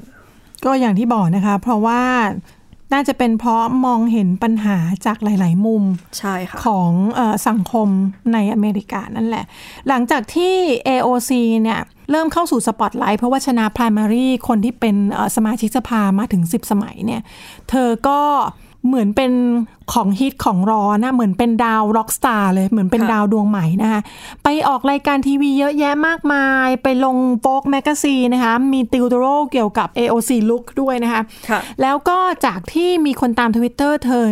[0.64, 2.03] ก็อย่างที่บอกนะคะ เพราะว่า
[2.92, 5.83] น่าจะเป็นเพราะมองเห็นปัญหาจากหลาย ๆ มุม
[6.18, 7.88] ใช่ค่ะของเออสังคม
[8.33, 9.44] ในอเมริกานั่นแหละ
[9.88, 10.55] หลังจากที่
[10.88, 11.31] AOC
[11.62, 17.22] เนี่ยเริ่มเข้าสู่สปอตไลท์เพราะว่าชนะ primary คนที่เป็นเอ่อสมาชิกสภามาถึง 10 สมัยเนี่ย
[17.70, 18.20] เธอก็
[18.87, 19.33] เหมือนเป็น
[19.92, 24.01] ของฮิตของร้อนนะเหมือนเป็นดาว rock star เลยเหมือนเป็นค่ะดาวดวงใหม่นะคะ
[24.42, 34.25] ไปออกรายการทีวีเยอะแยะมากมาย ไปลงโป๊กแมกซีนะคะมี tutorial เกี่ยวกับ AOC Look ด้วยนะคะค่ะแล้วก็จากที่มีคนตามทวิตเตอร์เธอ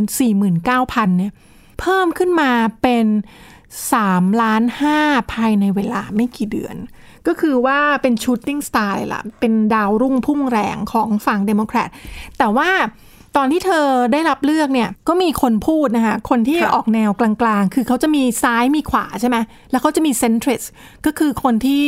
[0.57, 1.33] 49,000 เนี่ย
[1.81, 2.51] เพิ่มขึ้นมา
[2.83, 3.07] เป็น
[3.73, 4.63] 3ล้าน
[4.99, 6.77] 5ภายในเวลาไม่กี่เดือน
[7.27, 11.89] ก็คือว่าเป็น shooting star เลยล่ะ เป็นดาวรุ่งพุ่งแรงของฝั่งเดโมแครต
[12.39, 12.71] แต่ว่า
[13.37, 19.37] ตอนที่เธอได้รับเลือกเนี่ยก็มีคนพูดนะคะ คนที่ค่ะออกแนวกลางๆ คือเขาจะมีซ้ายมีขวาใช่ไหม
[19.71, 20.63] แล้วเขาจะมีเซนทริส
[21.05, 21.87] ก็คือคนที่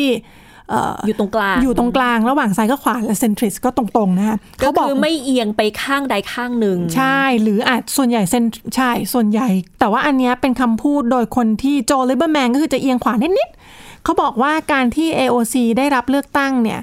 [0.70, 8.44] เอ่ออยู่ตรงกลาง อยู่ตรงกลางระหว่างซ้ายกับขวาและเซนทริสก็ตรงๆนะคะก็เขาบอกคือไม่เอียงไปข้างใดข้างหนึ่ง ใช่ หรืออาจส่วนใหญ่เซน
[8.76, 9.48] ใช่ส่วนใหญ่
[9.80, 16.80] แต่ว่าอันเนี้ยเป็นคำพูดโดยคนที่โจลิเบอร์แมนก็คือจะเอียงขวานิดๆเขาบอกว่าการที่ AOC ได้รับเลือกตั้งเนี่ย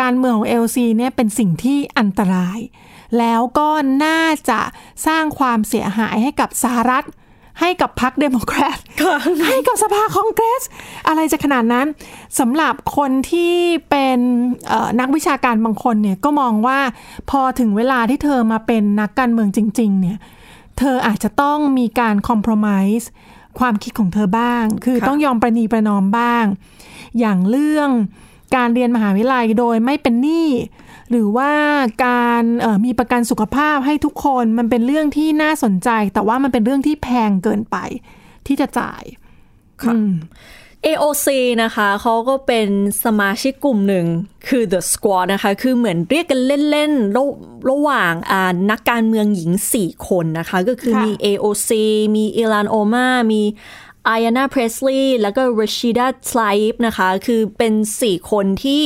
[0.00, 2.58] การเมืองของ AOC เนี่ยเป็นสิ่งที่อันตราย
[3.18, 3.68] แล้วก็
[4.04, 4.60] น่าจะ
[5.06, 7.04] สร้างความเสียหายให้กับสหรัฐ
[7.60, 8.78] ให้กับพรรคเดโมแครต
[9.48, 10.62] ให้กับสภาคองเกรส
[11.08, 11.86] อะไรจะขนาดนั้น
[12.38, 13.54] สำหรับคนที่
[13.90, 14.18] เป็น
[14.68, 16.78] เอ่อนักวิชาการบางคนเนี่ยก็มองว่า
[17.30, 20.18] พอถึงเวลาที่เธอมาเป็นนักการเมืองจริง ๆ เนี่ย
[20.78, 23.06] เธออาจจะต้องมีการคอม p r o m i s e
[23.58, 26.44] ความคิดของเธอบ้าง คือค่ะต้องยอมประนีประนอมบ้าง
[27.20, 27.90] อย่างเรื่อง
[28.56, 30.48] การเรียนมหาวิทยาลัยโดยไม่เป็นหนี้
[31.10, 31.52] หรือว่า
[32.06, 37.76] การเอ่อมีประกันสุขภาพให้ทุกคนมันเป็นเรื่องที่น่าสนใจ แต่ว่ามันเป็นเรื่องที่แพงเกินไป
[38.46, 39.02] ที่จะจ่าย
[39.82, 39.94] ค่ะ
[40.86, 41.26] AOC
[41.62, 42.68] นะคะเขาก็เป็น
[43.04, 44.06] สมาชิกกลุ่มหนึ่ง
[44.48, 47.24] คือ The Squad นะคะ คือเหมือนเรียกกันเล่นๆระ
[47.70, 51.70] ระหว่างอ่านักการเมืองหญิง 4 คนนะคะ ก็คือค่ะมี AOC
[52.16, 53.42] มีอิลานโอมา มี
[54.08, 58.82] อายานาเพรสลีย์แล้วก็ร s ชิดาสไลฟ์นะคะ คือเป็น 4 คนที่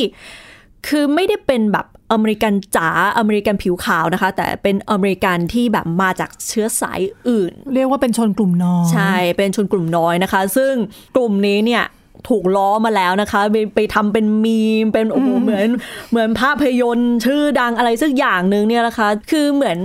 [0.88, 2.88] คือไม่ได้เป็นแบบ อเมริกันจ๋า
[3.18, 10.72] อเมริกันผิวขาวนะคะ แต่เป็นอเมริกันที่แบบมาจากเชื้อสายอื่น เรียกว่าเป็นชนกลุ่มน้อยใช่เป็นชนกลุ่มน้อยนะคะ ซึ่ง
[11.16, 11.84] กลุ่มนี้เนี่ย
[12.28, 15.68] ถูกล้อมาแล้วนะคะ ไปไปทำเป็นมีมเป็นโอ้โหเหมือน
[16.10, 19.78] เหมือนภาพยนตร์ชื่อดังอะไรสักอย่างหนึ่งเนี่ยนะคะ คือเหมือน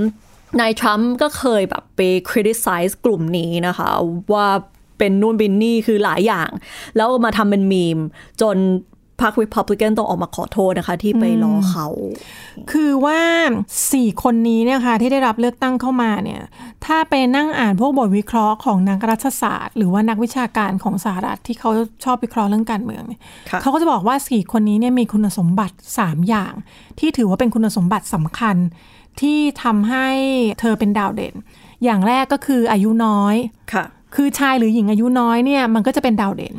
[0.60, 3.90] นายทรัมป์ก็เคยแบบไป criticize กลุ่มนี้นะคะ
[4.34, 4.48] ว่า
[5.00, 6.50] เป็นนู่นเป็นนี่คือหลายอย่าง
[6.96, 7.98] แล้วมาทำเป็นมีม
[8.42, 8.58] จน
[9.22, 11.88] พรรค Republican ต้องออกมาขอโทษนะคะ ที่ไปล้อเขา
[12.72, 13.20] คือว่า
[13.94, 16.42] สี่คนนี้เนี่ยค่ะที่ได้รับเลือกตั้งเข้ามาเนี่ย
[16.86, 21.70] ถ้าไปนั่งอ่านพวกบทวิเคราะห์ของนักรัฐศาสตร์ หรือว่านักวิชาการของสหรัฐที่เขา
[22.04, 26.54] ชอบวิเคราะห์เรื่องการเมืองเนี่ยค่ะเขาก็จะบอกว่าสี่คนนี้เนี่ยมีคุณสมบัติ 3 อย่าง
[27.00, 28.56] ที่ถือว่าเป็นคุณสมบัติสำคัญ
[29.22, 30.08] ที่ทำให้
[30.60, 31.36] เธอเป็นดาวเด่น
[31.84, 33.36] อย่างแรกก็คืออายุน้อย
[33.74, 36.56] ค่ะคือชายหรือหญิงอายุน้อยเนี่ยมันก็จะเป็นดาวเด่น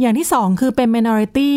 [0.00, 1.52] อย่างที่สองคือเป็น minority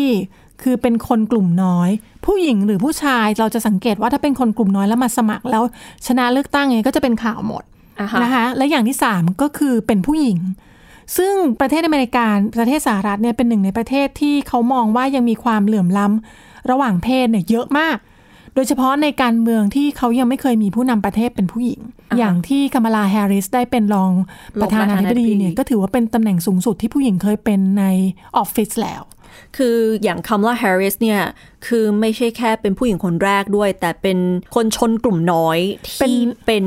[0.62, 1.90] คือเป็นคนกลุ่มน้อย
[2.26, 5.62] ผู้หญิงหรือผู้ชายเราจะสังเกตว่าถ้าเป็นคนกลุ่มน้อยแล้วมาสมัครแล้ว
[6.06, 7.62] ชนะเลือกตั้งไงก็จะเป็นข่าวหมด
[8.00, 10.38] อ่าฮะนะคะและอย่างที่สามก็คือเป็นผู้หญิง
[11.16, 12.26] ซึ่งประเทศอเมริกา
[12.58, 17.96] ประเทศสหรัฐเนี่ยเป็นหนึ่งในประเทศที่เขามองว่ายังมีความเหลื่อมล้ำระหว่างเพศเนี่ยเยอะมาก
[18.54, 21.80] โดยเฉพาะในการเมืองที่เขายังไม่เคยมีผู้นำประเทศเป็นผู้หญิง
[22.18, 24.12] อย่างที่คามาลาแฮร์ริสได้เป็นรอง
[24.62, 27.84] ประธานาธิบดีเนี่ยก็ถือว่าเป็นตำแหน่งสูงสุดที่ผู้หญิงเคยเป็นใน
[28.36, 29.02] ออฟฟิศแล้ว
[29.56, 31.20] คืออย่างคัมลาแฮร์ริสเนี่ย
[31.66, 34.18] คือไม่ใช่แค่เป็นผู้หญิงคนแรกด้วย แต่เป็น
[34.54, 35.58] คนชนกลุ่มน้อย
[35.98, 36.64] เป็นที่เป็น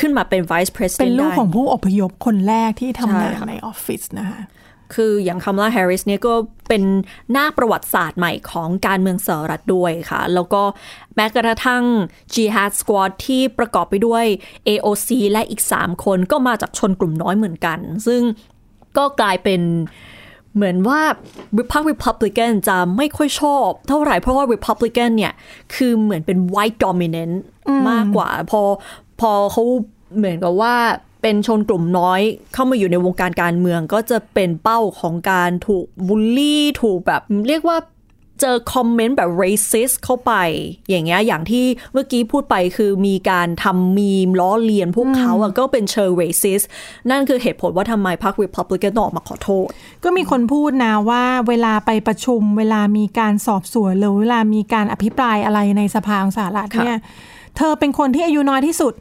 [0.00, 4.40] ขึ้นมาเป็น vice president เป็นลูกได้ของผู้อพยพคนแรกที่ทำงานใช่ค่ะในออฟฟิศนะคะ
[4.94, 6.34] คืออย่างคัมลาแฮร์ริสเนี่ยก็
[6.68, 6.82] เป็น
[7.32, 10.62] หน้าประวัติศาสตร์ใหม่ของการเมืองสหรัฐด้วยค่ะ แล้วก็
[11.16, 11.84] แม้กระทั่ง
[12.34, 14.24] Jihad Squad ที่ประกอบไปด้วย
[14.68, 18.22] AOC และอีก 3 คนก็มาจากชนกลุ่มน้อยเหมือนกัน ซึ่ง
[18.96, 19.60] ก็กลายเป็น
[20.54, 21.00] เหมือนว่า
[21.58, 25.32] Republic Republican จะไม่ค่อยชอบ เท่าไหร่เพราะว่า Republican เนี่ย
[25.74, 27.34] คือเหมือนเป็น white dominant
[27.90, 28.62] มากกว่า พอ
[29.20, 29.64] พอเขา
[30.16, 30.76] เหมือนกับว่า
[31.22, 32.20] เป็นชนกลุ่มน้อย
[32.54, 37.78] เข้ามาอยู่ในวงการการเมือง ก็จะเป็นเป้าของการถูกบูลลี่ถูกแบบเรียกว่า
[38.40, 40.32] เจอคอมเมนต์แบบ racist เข้าไป
[40.88, 46.64] อย่างเงี้ยอย่างที่เมื่อกี้พูดไปคือมีการทำมีมล้อเลียนพวกเขาอะก็เป็นเชิง racist
[47.10, 49.66] นั่นคือเหตุผลว่าทำไมพรรค Republican ต้องออกมาขอโทษ
[50.04, 56.98] ก็มีคนพูดนะว่าเวลาไปประชุม เวลามีการสอบสวนหรือเวลามีการอภิปรายอะไรในสภาของสหรัฐค่ะเนี่ย
[57.56, 58.94] เธอเป็นคนที่อายุน้อยที่สุด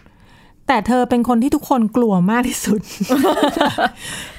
[0.69, 2.79] แต่เธอเป็นคนที่ทุกคนกลัวมากที่สุด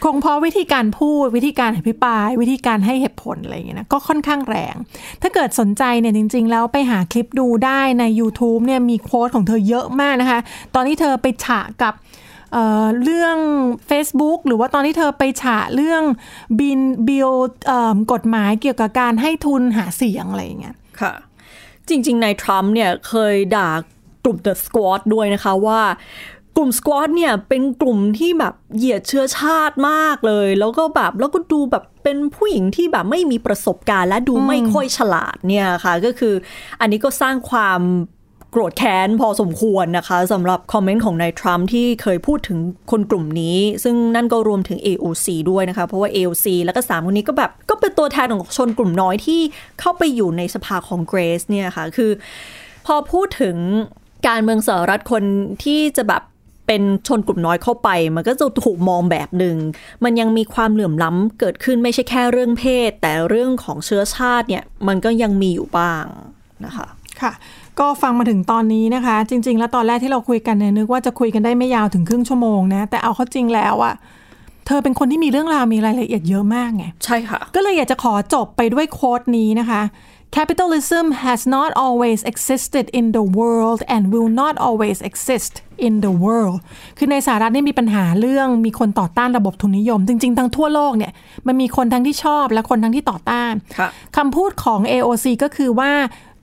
[0.05, 4.75] คงเพราะวิธีการพูดวิธีการอภิปราย วิธีการให้เหตุผลอะไรอย่างเงี้ยนะก็ค่อนข้างแรง
[5.23, 10.41] ถ้าเกิดสนใจเนี่ยจริง ๆ แล้วไปหาคลิปดูได้ใน YouTube เนี่ยมีโค้ดของเธอเยอะมากนะคะ
[10.75, 11.95] ตอนที่เธอไปฉะกับ
[12.53, 13.37] เอ่อเรื่อง
[13.91, 16.03] Facebook หรือว่าตอนที่เธอไปฉะเรื่อง
[16.61, 17.31] บินบิล
[17.67, 21.15] เอ่อกฎหมายเกี่ยวกับการให้ทุนหาเสียงอะไรอย่างเงี้ยค่ะ
[21.89, 23.71] จริงๆในทรัมป์เนี่ยเคยด่า
[24.25, 25.81] กลุ่ม The Squad ด้วยนะคะว่า
[26.57, 36.35] กลุ่ม Squad เนี่ยเป็นกลุ่มที่แบบเหยียดเชื้อชาติมากเลย แล้วก็แบบแล้วก็ดูแบบเป็นผู้หญิงที่แบบไม่มีประสบการณ์ และดูไม่ค่อยฉลาดเนี่ยค่ะ ก็คือ
[36.81, 37.81] อันนี้ก็สร้างความ
[38.51, 42.59] โกรธแค้นพอสมควรนะคะสำหรับคอมเมนต์ของนายทรัมป์ที่เคยพูดถึง
[42.91, 49.41] คนกลุ่มนี้ ซึ่งนั่นก็รวมถึง AOC ด้วยนะคะ เพราะว่า AOC แล้วก็สามคนนี้ก็แบบ ก็เป็นตัวแทนของชนกลุ่มน้อยที่
[49.81, 52.11] เข้าไปอยู่ในสภาของเกรซเนี่ยค่ะ คือ
[52.87, 53.57] พอพูดถึง
[54.27, 55.23] การเมืองสหรัฐคน
[55.65, 56.23] ที่จะแบบ
[56.67, 59.57] เป็นชนกลุ่มน้อยเข้าไป มันก็จะถูกมองแบบหนึ่ง
[60.05, 66.05] มันยังมีความเหลื่อมล้ำเกิดขึ้นไม่ใช่แค่เรื่องเพศ แต่เรื่องของเชื้อชาติเนี่ยมันก็ยังมีอยู่บ้าง
[66.65, 66.89] นะคะ
[67.21, 67.33] ค่ะ
[67.81, 73.95] ก็ฟังมาถึงตอนนี้นะคะ จริง ๆ แล้วตอนแรกที่เราคุยกันเนี่ยนึกว่าจะคุยกันได้ไม่ยาวถึงครึ่งชั่วโมงนะแต่เอาเข้าจริงแล้วอะ
[74.67, 79.83] เธอเป็นคนที่มีเรื่องราวมีรายละเอียดเยอะมากไงใช่ค่ะ ก็เลยอยากจะขอจบไปด้วยโค้ดนี้นะคะ
[80.39, 85.53] Capitalism has not always existed in the world and will not always exist
[85.87, 86.59] in the world
[86.99, 91.13] คือในสหรัฐนี่มีปัญหาเรื่องมีคนต่อต้านระบบทุนนิยม จริง ๆ ทั้งทั่วโลกเนี่ย
[91.47, 95.93] มันมีคนทั้งที่ชอบและคนทั้งที่ต่อต้านค่ะคำพูดของ AOC ก็คือว่า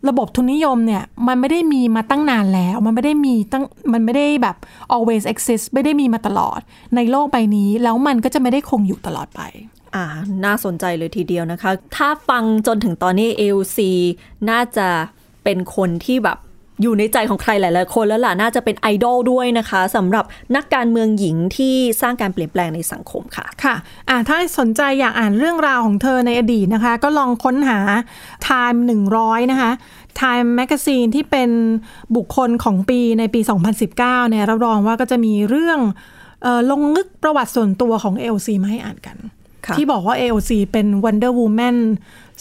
[0.09, 4.55] ระบบทุนนิยมเนี่ยมันไม่ได้มีมาตั้งนานแล้ว มันไม่ได้มีตั้งมันไม่ได้แบบ
[4.95, 6.59] always exist ไม่ได้มีมาตลอด
[6.95, 9.41] ในโลกใบนี้ แล้วมันก็จะไม่ได้คงอยู่ตลอดไป
[9.97, 10.07] อ่า
[10.45, 13.77] น่าสนใจเลยทีเดียวนะคะ ถ้าฟังจนถึงตอนนี้ AOC
[14.49, 14.87] น่าจะ
[15.43, 16.37] เป็นคนที่แบบ
[16.81, 23.75] อยู่ในใจของใครหลาย ๆ คนแล้วล่ะ น่าจะเป็นไอดอลด้วยนะคะสำหรับนักการเมืองหญิงที่สร้างการเปลี่ยนแปลงในสังคมค่ะ ค่ะ
[24.09, 27.79] อ่าถ้าสนใจอยากอ่านเรื่องราวของเธอในอดีตนะคะ ก็ลองค้นหา
[28.47, 28.79] Time
[29.15, 29.71] 100 นะคะ
[30.19, 31.49] Time Magazine ที่เป็น
[32.15, 33.41] บุคคลของปีในปี
[33.85, 35.79] 2019 เนี่ยรับรองว่าก็จะมีเรื่อง
[36.45, 39.17] ออลงลึกประวัติส่วนตัวของ AOC มาให้อ่านกัน
[39.75, 41.77] ที่บอกว่า AOC เป็น Wonder Woman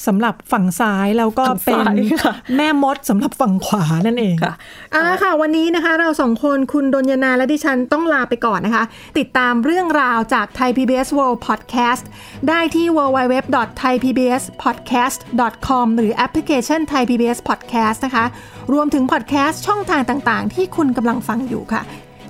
[0.06, 4.54] สำหรับฝั่งซ้ายแล้วก็ฝั่งเป็นซ้ายค่ะแม่มดสำหรับฝั่งขวานั่นเองค่ะ
[4.90, 8.84] เอาละค่ะ วันนี้นะคะ เราสองคนคุณดนยนาและดิฉันต้องลาไปก่อนนะคะ
[9.18, 12.04] ติดตามเรื่องราวจาก Thai PBS World Podcast
[12.48, 18.24] ได้ที่ www.thaipbspodcast.com หรือแอปพลิเคชัน Thai PBS Podcast นะคะ
[18.72, 21.82] รวมถึงพอดแคสต์ช่องทางต่างๆ ที่คุณกำลังฟังอยู่ค่ะ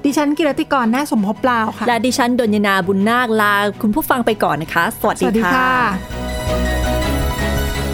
[0.07, 5.81] ดิฉันกิรติกรนาคสมภพเปล่าค่ะ และดิฉันดนยนาบุญนาคลาคุณผู้ฟังไปก่อนนะคะ สวัสสวัสดีดีค่ะค่ะ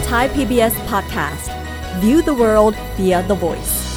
[0.09, 1.45] Thai PBS podcast
[2.01, 3.92] View the world via the voice